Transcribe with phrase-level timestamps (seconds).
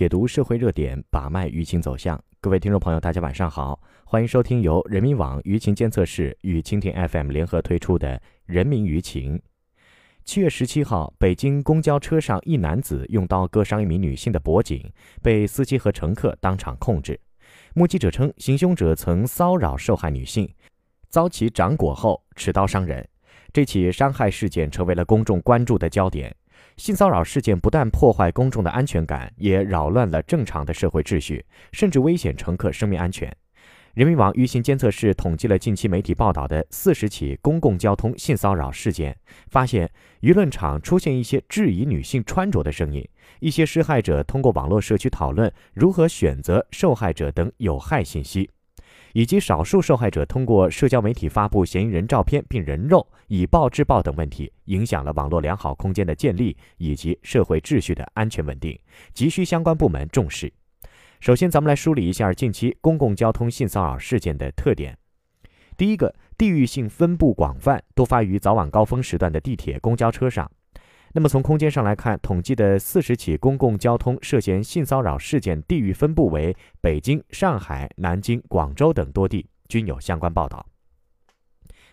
[0.00, 2.18] 解读社会热点，把脉舆情走向。
[2.40, 8.16] 各位听众朋友，大家晚上好，欢迎收听由人民网舆情监测室与蜻蜓 FM 联合推出的
[8.46, 9.36] 《人民舆情》。
[10.24, 17.20] 七月十七号，北京公交车上一男子用刀割伤一名女性的脖颈，被司机和乘客当场控制。
[17.74, 20.50] 目击者称，行凶者曾骚扰受害女性，
[21.10, 23.06] 遭其掌掴后持刀伤人。
[23.52, 26.34] 这起伤害事件成为了公众关注的焦点。
[26.76, 33.34] 性骚扰事件不但破坏公众的安全感，也扰乱了正常的社会秩序，甚至危险乘客生命安全。
[33.94, 39.16] 人民网舆情监测室统计了近期媒体报道的四十起公共交通性骚扰事件，
[39.48, 43.06] 发现舆论场出现一些质疑女性穿着的声音，
[43.40, 48.48] 一些施害者通过网络社区讨论如何选择受害者等有害信息。
[49.12, 58.78] 以及少数受害者通过社交媒体发布嫌疑人照片并人肉、以暴制暴等问题，影响了网络良好空间的建立以及社会秩序的安全稳定，
[59.12, 60.52] 急需相关部门重视。
[61.20, 64.96] 首先，咱们来梳理一下近期公共交通性骚扰事件的特点。
[65.76, 70.50] 第一个，地域性分布广泛，多发于早晚高峰时段的地铁、公交车上。
[71.12, 80.64] 那么从空间上来看，统计的四十起公共交通涉嫌性骚扰事件地域分布为北京、上海、南京、广州等多地，均有相关报道。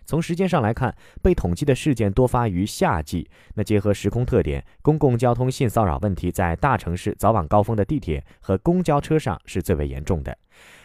[0.06, 3.30] 从时间上来看，被统计的事件多发于夏季。
[3.56, 10.38] 那结合时空特点，公共交通性骚扰问题在大城市早晚高峰的地铁和公交车上是最为严重的。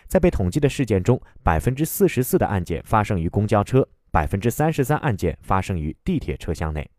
[0.08, 6.91] 在被统计的事件中，百分之四十四的案件发生于公交车，百分之三十三案件发生于地铁车厢内。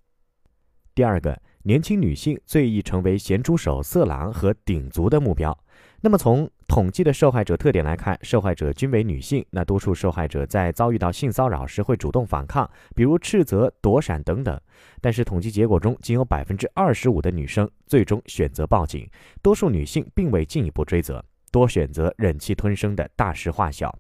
[0.96, 5.58] 第二个，年轻女性最易成为咸猪手、色狼和顶足的目标。
[6.02, 9.44] 那么从统计的受害者特点来看，受害者均为女性。
[9.50, 14.60] 那多数受害者在遭遇到性骚扰时会主动反抗，比如斥责、躲闪等等。
[15.02, 19.10] 但是统计结果中，仅有百分之二十五的女生最终选择报警，
[19.42, 23.98] 多数女性并未进一步追责，多选择忍气吞声的大事化小。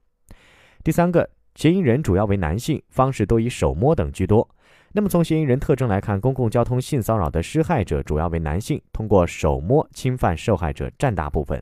[0.84, 4.48] 第三个，嫌疑人主要为男性，方式多以手摸等居多。
[4.96, 11.62] 那么从嫌疑人特征来看，公共交通性骚扰的施害者主要为男性，通过手摸侵犯受害者占大部分。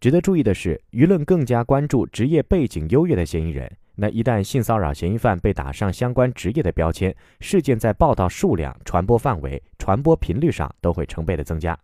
[0.00, 3.70] 值得注意的是，舆论更加关注职业背景优越的嫌疑人。
[3.94, 11.78] 那一旦性骚扰嫌疑犯被打上相关职业的标签，事件在报道数量、传播范围、传播频率上都会成倍的增加。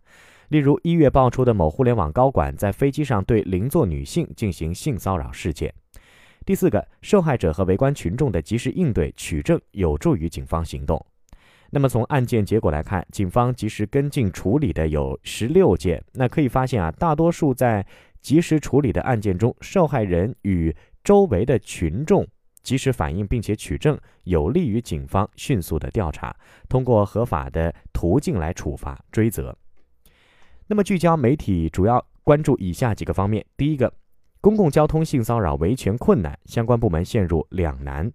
[0.49, 5.73] 例如，一月爆出的某互联网高管在飞机上对邻座女性进行性骚扰事件。
[6.47, 11.05] 第四个，受害者和围观群众的及时应对取证，有助于警方行动。
[11.71, 16.01] 那么从案件结果来看，警方及时跟进处理的有十六件。
[16.13, 17.85] 那可以发现啊，大多数在
[18.21, 22.25] 及时处理的案件中，受害人与周围的群众
[22.63, 26.33] 及时反应并且取证，有利于警方迅速的调查，
[26.69, 29.53] 通过合法的途径来处罚追责。
[30.69, 33.93] 那么聚焦媒体主要关注以下几个方面：第一个。
[34.47, 38.09] 公共交通性骚扰维权困难，相关部门陷入两难。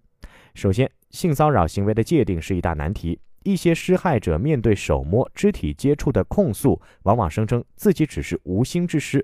[0.54, 3.20] 首先，性骚扰行为的界定是一大难题。
[3.42, 9.22] 一些施害者面对手摸、肢体接触的控诉，往往声称自己只是无心之失。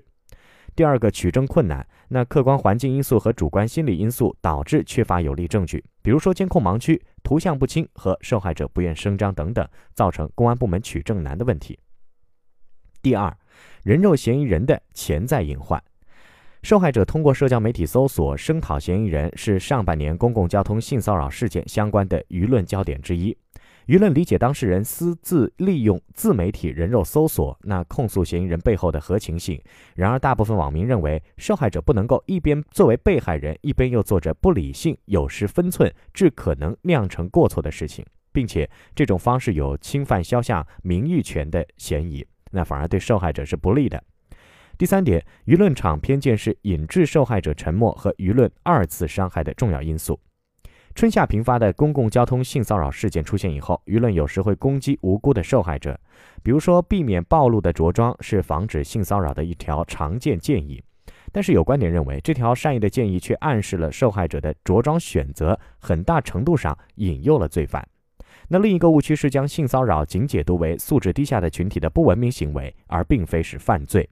[0.75, 1.83] 第二个，取证困难。
[2.09, 11.79] 那客观环境因素和主观心理因素导致缺乏有力证据，比如说监控盲区、图像不清和受害者不愿声张等等，造成公安部门取证难的问题。
[13.01, 13.35] 第二，
[13.81, 15.83] 人肉嫌疑人的潜在隐患。
[16.61, 23.35] 受害者通过社交媒体搜索声讨嫌疑人，是上半年公共交通性骚扰事件相关的舆论焦点之一。
[23.87, 29.59] 舆论理解当事人私自利用自媒体人肉搜索，那控诉嫌疑人背后的合情性。
[29.95, 44.03] 然而，大部分网民认为，受害者不能够一边作为被害人，一边又做着不理性、有失分寸、致可能酿成过错的事情，并且这种方式有侵犯肖像名誉权的嫌疑，那反而对受害者是不利的。
[44.79, 50.17] 第三点，舆论场偏见是引致受害者沉默和舆论二次伤害的重要因素。
[50.95, 55.99] 春夏频发的公共交通性骚扰事件出现以后，舆论有时会攻击无辜的受害者，
[56.41, 60.81] 比如说避免暴露的着装是防止性骚扰的一条常见建议。
[61.33, 67.85] 但是有观点认为，这条善意的建议却暗示了受害者的着装选择很大程度上引诱了罪犯。
[68.47, 74.09] 那另一个误区是将性骚扰仅解读为素质低下的群体的不文明行为，而并非是犯罪。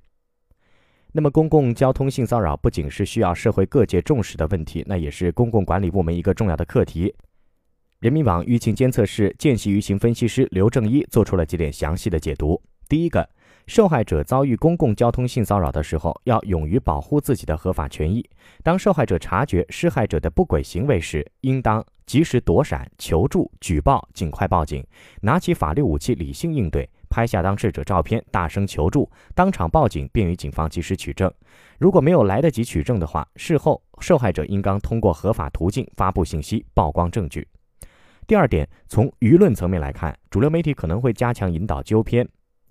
[1.17, 7.11] 那么，公共交通性骚扰不仅是需要社会各界重视的问题，那也是公共管理部门一个重要的课题。
[8.01, 12.61] 人民网舆情监测室见习舆情分析师刘正一做出了几点详细的解读。
[12.87, 13.27] 第一个，
[13.65, 18.23] 受害者遭遇公共交通性骚扰的时候，要勇于保护自己的合法权益。
[18.61, 24.85] 当受害者察觉施害者的不轨行为时，应当及时躲闪、求助、举报、尽快报警，
[25.23, 31.31] 拿起法律武器理性应对，拍下当事者照片，大声求助，当场报警，便于警方及时取证。
[31.79, 37.47] 如果没有来得及取证的话，事后受害者应当通过合法途径发布信息，曝光证据。
[38.25, 42.27] 第二点，从舆论层面来看，主流媒体可能会加强引导纠偏。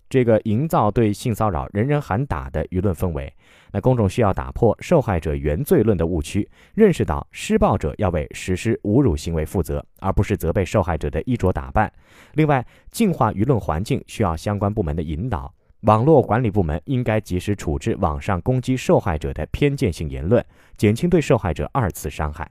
[0.08, 3.32] 这个营造对性骚扰人人喊打的舆论氛围，
[3.72, 11.92] 那公众需要打破受害者原罪论的误区，认识到施暴者要为实施侮辱行为负责，而不是责备受害者的衣着打扮。
[12.34, 20.44] 另外，净化舆论环境需要相关部门的引导，网络管理部门应该及时处置网上攻击受害者的偏见性言论，
[20.76, 22.48] 减轻对受害者二次伤害。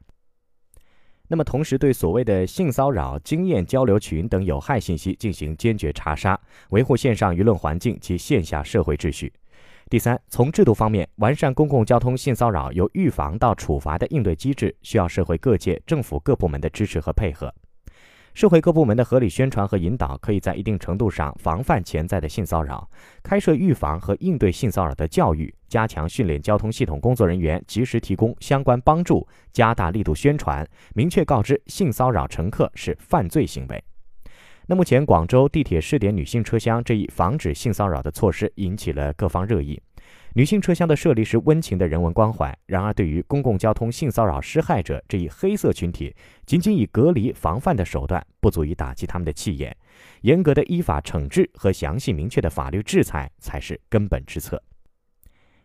[1.27, 6.39] 那么，同时对所谓的性骚扰经验交流群等有害信息进行坚决查杀，
[6.69, 9.33] 维护线上舆论环境及线下社会秩序。
[9.89, 17.53] 第三，从制度方面，完善公共交通性骚扰由预防到处罚的应对机制，需要社会各界、政府各部门的支持和配合。
[18.35, 22.85] 社会各部门的合理宣传和引导，可以在一定程度上防范潜在的性骚扰，
[23.23, 33.81] 开设预防和应对性骚扰的教育，加强训练交通系统工作人员，及时提供相关帮助，加大力度宣传，明确告知性骚扰乘客是犯罪行为。
[34.67, 39.81] 那目前广州地铁试点女性车厢这一防止性骚扰的措施，引起了各方热议。
[40.37, 46.13] 女性车厢的设立是温情的人文关怀，然而对于公共交通性骚扰施害者这一黑色群体，
[46.45, 49.73] 仅仅以隔离防范的手段不足以打击他们的气焰，
[50.23, 54.61] 严格的依法惩治和详细明确的法律制裁才是根本之策。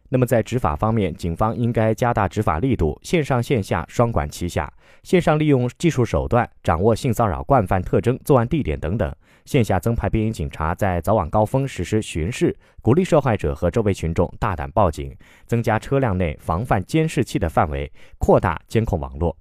[0.09, 4.73] 那么在执法方面，警方应该加大执法力度，线上线下双管齐下。
[5.03, 9.11] 线上利用技术手段掌握性骚扰惯犯特征、作案地点等等；
[9.45, 15.17] 线下增派便衣警察在早晚高峰实施巡视，鼓励受害者和周围群众大胆报警，
[15.47, 19.37] 增加车辆内防范监视器的范围，扩大监控网络。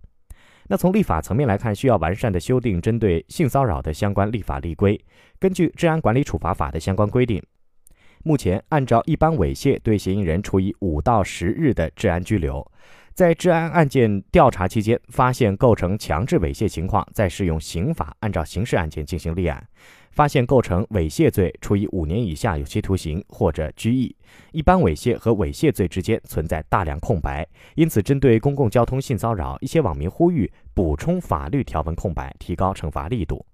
[0.68, 5.00] 那从立法层面来看，需要完善的修订针对性骚扰的相关立法立规，
[5.40, 7.42] 根据《治安管理处罚法》的相关规定。
[8.24, 12.62] 目前，按照一般猥亵，对嫌疑人处以五到十日的治安拘留；
[13.14, 19.58] 在治安案件调查期间发现构成强制猥亵情况，再适用刑法按照刑事案件进行立案；
[20.12, 24.14] 发现构成猥亵罪，处以五年以下有期徒刑或者拘役。
[24.52, 33.46] 一般猥亵和猥亵罪之间存在大量空白，因此针对公共交通性骚扰，一些网民呼吁补充法律条文空白，提高惩罚力度。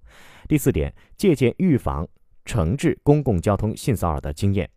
[0.48, 2.08] 第四点，借鉴预防。
[2.46, 4.70] 惩治公共交通性骚扰的经验。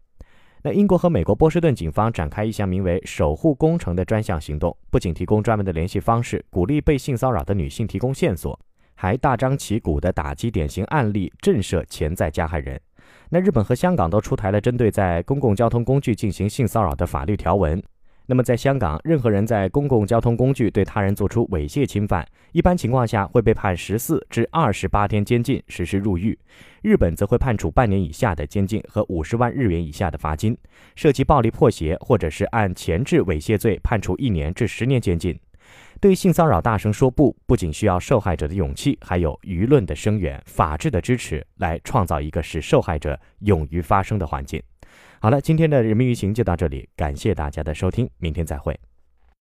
[0.62, 8.59] 那英国和美国波士顿警方展开一项名为“守护工程”的专项行动，不仅提供专门的联系方式，鼓励被性骚扰的女性提供线索，
[8.97, 12.81] 还大张旗鼓地打击典型案例，震慑潜在加害人。
[13.31, 17.81] 那日本和香港都出台了针对在公共交通工具进行性骚扰的法律条文。
[18.31, 26.37] 那么，在香港，任何人在公共交通工具对他人做出猥亵侵犯，一般情况下会被判十四至二十八天监禁，实施入狱；
[26.83, 30.53] 日本则会判处半年以下的监禁和五十万日元以下的罚金；
[30.95, 35.41] 涉及暴力破鞋或者是按前置猥亵罪，判处一年至十年监禁。
[35.99, 44.63] 对性骚扰大声说不，不仅需要受害者的勇气，还有舆论的声援、法治的支持，来创造一个使受害者勇于发声的环境。
[45.20, 48.79] 好了，今天的人民舆情就到这里，感谢大家的收听，明天再会。